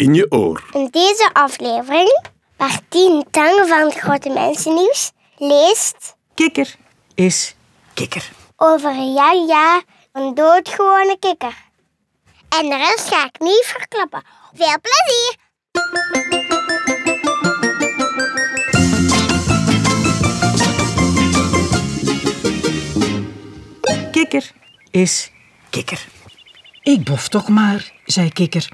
[0.00, 0.68] in je oor.
[0.72, 2.24] In deze aflevering,
[2.56, 6.74] waar Tien Tangen van het Grote Mensennieuws leest Kikker
[7.14, 7.54] is
[7.94, 8.30] kikker.
[8.56, 9.82] over ja ja
[10.12, 11.54] een doodgewone kikker.
[12.48, 14.22] En de rest ga ik niet verklappen.
[14.54, 15.36] Veel plezier!
[24.10, 24.50] Kikker
[24.90, 25.30] is
[25.70, 26.06] kikker.
[26.82, 28.68] Ik bof toch maar, zei Kikker,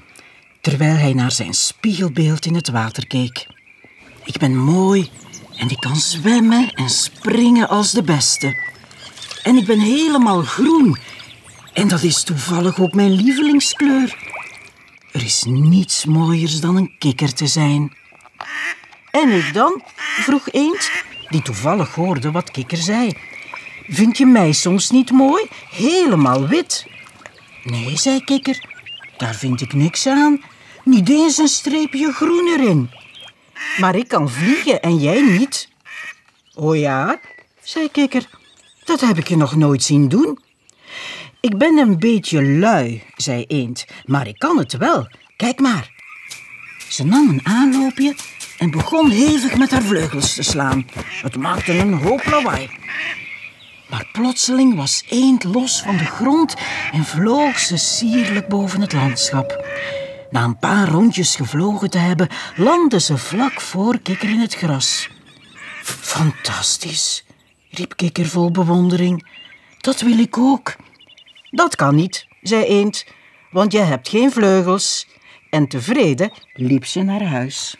[0.67, 3.47] terwijl hij naar zijn spiegelbeeld in het water keek.
[4.23, 5.09] Ik ben mooi
[5.55, 8.57] en ik kan zwemmen en springen als de beste.
[9.43, 10.97] En ik ben helemaal groen.
[11.73, 14.17] En dat is toevallig ook mijn lievelingskleur.
[15.11, 17.93] Er is niets mooiers dan een kikker te zijn.
[19.11, 19.81] En ik dan?
[19.95, 20.91] vroeg Eend,
[21.29, 23.17] die toevallig hoorde wat Kikker zei.
[23.87, 25.45] Vind je mij soms niet mooi?
[25.69, 26.87] Helemaal wit.
[27.63, 28.65] Nee, zei Kikker,
[29.17, 30.41] daar vind ik niks aan.
[30.87, 32.89] Niet eens een streepje groen erin.
[33.79, 35.69] Maar ik kan vliegen en jij niet.
[36.55, 37.19] O ja,
[37.61, 38.29] zei Kikker,
[38.83, 40.39] dat heb ik je nog nooit zien doen.
[41.39, 45.07] Ik ben een beetje lui, zei Eend, maar ik kan het wel.
[45.35, 45.91] Kijk maar.
[46.89, 48.15] Ze nam een aanloopje
[48.57, 50.87] en begon hevig met haar vleugels te slaan.
[51.21, 52.69] Het maakte een hoop lawaai.
[53.89, 56.55] Maar plotseling was Eend los van de grond
[56.91, 59.65] en vloog ze sierlijk boven het landschap.
[60.37, 65.09] Na een paar rondjes gevlogen te hebben, landde ze vlak voor Kikker in het gras.
[65.83, 67.25] Fantastisch,
[67.69, 69.27] riep Kikker vol bewondering.
[69.77, 70.75] Dat wil ik ook.
[71.51, 73.05] Dat kan niet, zei Eend,
[73.51, 75.07] want je hebt geen vleugels.
[75.49, 77.75] En tevreden liep ze naar huis.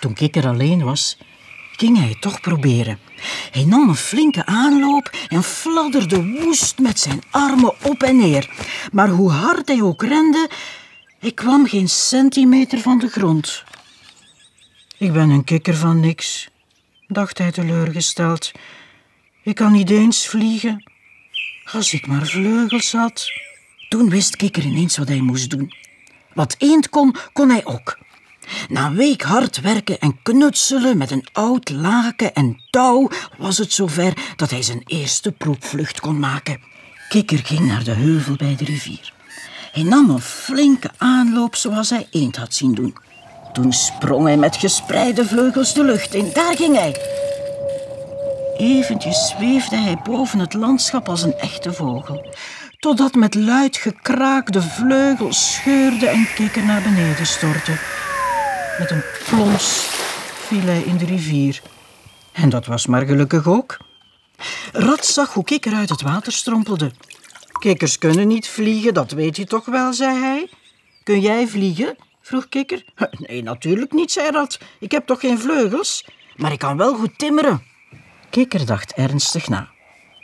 [0.00, 1.18] Toen Kikker alleen was,
[1.76, 2.98] ging hij het toch proberen.
[3.50, 8.50] Hij nam een flinke aanloop en fladderde woest met zijn armen op en neer.
[8.92, 10.50] Maar hoe hard hij ook rende,
[11.22, 13.64] hij kwam geen centimeter van de grond.
[14.98, 16.48] Ik ben een kikker van niks,
[17.08, 18.52] dacht hij teleurgesteld.
[19.42, 20.90] Ik kan niet eens vliegen.
[21.72, 23.30] Als ik maar vleugels had.
[23.88, 25.74] Toen wist Kikker ineens wat hij moest doen.
[26.34, 27.98] Wat eend kon, kon hij ook.
[28.68, 33.72] Na een week hard werken en knutselen met een oud laken en touw was het
[33.72, 36.60] zover dat hij zijn eerste proefvlucht kon maken.
[37.08, 39.12] Kikker ging naar de heuvel bij de rivier.
[39.72, 42.96] Hij nam een flinke aanloop zoals hij eend had zien doen.
[43.52, 46.30] Toen sprong hij met gespreide vleugels de lucht in.
[46.34, 46.96] Daar ging hij.
[48.56, 52.34] Eventjes zweefde hij boven het landschap als een echte vogel.
[52.78, 57.72] Totdat met luid gekraak de vleugels scheurde en kikker naar beneden stortte.
[58.78, 59.64] Met een plons
[60.46, 61.62] viel hij in de rivier.
[62.32, 63.76] En dat was maar gelukkig ook.
[64.72, 66.90] Rat zag hoe Kikker uit het water strompelde.
[67.62, 70.50] Kikkers kunnen niet vliegen, dat weet je toch wel, zei hij.
[71.02, 71.96] Kun jij vliegen?
[72.20, 72.84] vroeg Kikker.
[73.10, 74.58] Nee, natuurlijk niet, zei Rat.
[74.80, 76.06] Ik heb toch geen vleugels?
[76.36, 77.62] Maar ik kan wel goed timmeren.
[78.30, 79.68] Kikker dacht ernstig na.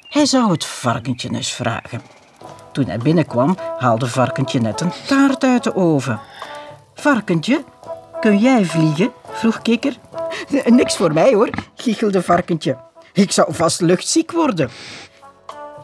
[0.01, 2.03] Hij zou het varkentje eens vragen.
[2.73, 6.21] Toen hij binnenkwam, haalde varkentje net een taart uit de oven.
[6.95, 7.65] Varkentje,
[8.21, 9.13] kun jij vliegen?
[9.31, 9.97] vroeg Kikker.
[10.65, 12.79] Niks voor mij hoor, giechelde varkentje.
[13.13, 14.71] Ik zou vast luchtziek worden.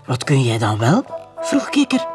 [0.07, 1.23] Wat kun jij dan wel?
[1.45, 2.07] Vroeg Kikker.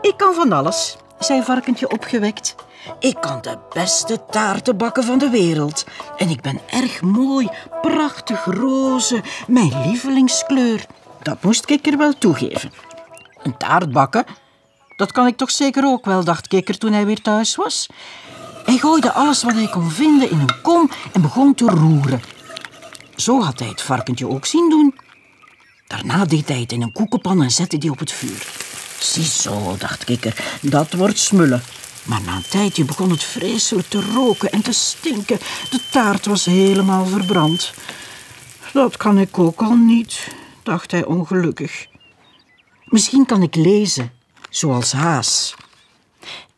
[0.00, 2.54] Ik kan van alles, zei varkentje opgewekt.
[2.98, 5.84] Ik kan de beste taarten bakken van de wereld.
[6.16, 7.48] En ik ben erg mooi,
[7.80, 10.86] prachtig roze, mijn lievelingskleur.
[11.22, 12.72] Dat moest Kikker wel toegeven.
[13.42, 14.24] Een taart bakken?
[14.96, 17.88] Dat kan ik toch zeker ook wel, dacht Kikker toen hij weer thuis was.
[18.64, 22.22] Hij gooide alles wat hij kon vinden in een kom en begon te roeren.
[23.16, 24.94] Zo had hij het varkentje ook zien doen.
[25.86, 28.59] Daarna deed hij het in een koekenpan en zette die op het vuur.
[29.02, 31.62] Ziezo, dacht Kikker, dat wordt smullen.
[32.02, 35.38] Maar na een tijdje begon het vreselijk te roken en te stinken.
[35.70, 37.72] De taart was helemaal verbrand.
[38.72, 40.28] Dat kan ik ook al niet,
[40.62, 41.86] dacht hij ongelukkig.
[42.84, 44.12] Misschien kan ik lezen,
[44.50, 45.54] zoals Haas.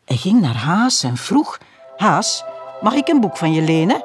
[0.05, 1.59] Hij ging naar Haas en vroeg:
[1.97, 2.43] Haas,
[2.81, 4.03] mag ik een boek van je lenen?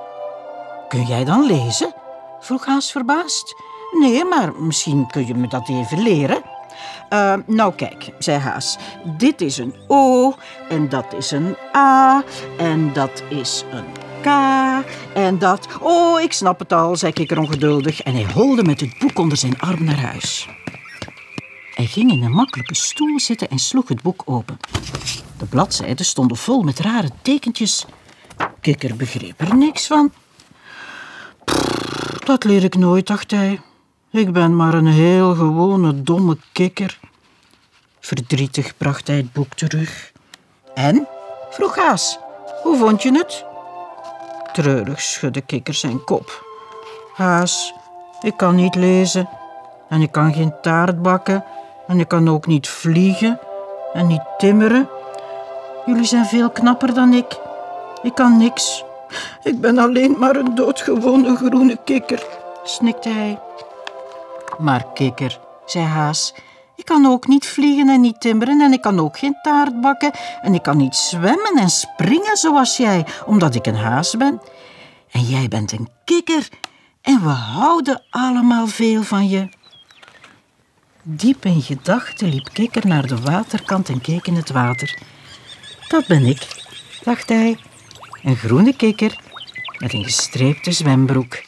[0.89, 1.95] Kun jij dan lezen?
[2.41, 3.55] vroeg Haas verbaasd.
[3.99, 6.48] Nee, maar misschien kun je me dat even leren.
[7.09, 8.77] "Eh, nou, kijk, zei Haas.
[9.17, 10.35] Dit is een O
[10.69, 12.23] en dat is een A
[12.59, 13.85] en dat is een
[14.23, 14.27] K
[15.15, 15.69] en dat...
[15.81, 19.39] Oh, ik snap het al, zei Kikker ongeduldig en hij holde met het boek onder
[19.39, 20.49] zijn arm naar huis.
[21.75, 24.59] Hij ging in een makkelijke stoel zitten en sloeg het boek open.
[25.39, 27.87] De bladzijden stonden vol met rare tekentjes.
[28.61, 30.13] Kikker begreep er niks van.
[31.45, 33.61] "Pff, Dat leer ik nooit, dacht hij.
[34.11, 36.99] Ik ben maar een heel gewone, domme kikker.
[38.01, 40.13] Verdrietig bracht hij het boek terug.
[40.75, 41.07] En?
[41.51, 42.19] vroeg Haas.
[42.63, 43.45] Hoe vond je het?
[44.53, 46.45] Treurig schudde Kikker zijn kop.
[47.15, 47.75] Haas,
[48.21, 49.29] ik kan niet lezen
[49.89, 51.45] en ik kan geen taart bakken
[51.87, 53.41] en ik kan ook niet vliegen
[53.93, 54.89] en niet timmeren.
[55.87, 57.39] Jullie zijn veel knapper dan ik.
[58.03, 58.85] Ik kan niks.
[59.43, 62.27] Ik ben alleen maar een doodgewone groene kikker,
[62.65, 63.39] snikte hij.
[64.59, 66.35] Maar kikker, zei Haas,
[66.77, 70.11] ik kan ook niet vliegen en niet timmeren en ik kan ook geen taart bakken
[70.43, 74.41] en ik kan niet zwemmen en springen zoals jij, omdat ik een haas ben.
[75.11, 76.49] En jij bent een kikker
[77.03, 79.49] en we houden allemaal veel van je.
[81.03, 84.99] Diep in gedachten liep Kikker naar de waterkant en keek in het water.
[85.89, 86.65] Dat ben ik,
[87.03, 87.59] dacht hij,
[88.23, 89.21] een groene kikker
[89.79, 91.48] met een gestreepte zwembroek.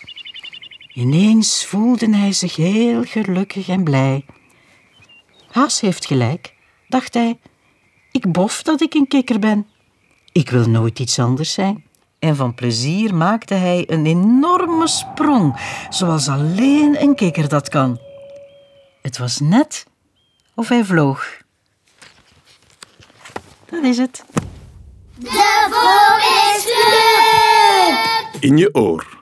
[0.92, 4.24] Ineens voelde hij zich heel gelukkig en blij.
[5.50, 6.54] Haas heeft gelijk,
[6.88, 7.38] dacht hij.
[8.10, 9.66] Ik bof dat ik een kikker ben.
[10.32, 11.84] Ik wil nooit iets anders zijn.
[12.18, 18.00] En van plezier maakte hij een enorme sprong, zoals alleen een kikker dat kan.
[19.02, 19.86] Het was net
[20.54, 21.38] of hij vloog.
[23.70, 24.24] Dat is het.
[25.14, 27.20] De Vogelclub!
[28.40, 29.19] In je oor.